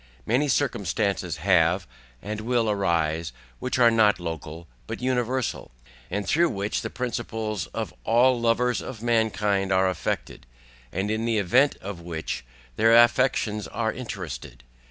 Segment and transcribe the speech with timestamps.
[0.25, 1.85] Many circumstances have,
[2.23, 5.69] and will arise, which are not local, but universal,
[6.09, 10.47] and through which the principles of all Lovers of Mankind are affected,
[10.91, 12.43] and in the Event of which,
[12.77, 14.63] their Affections are interested.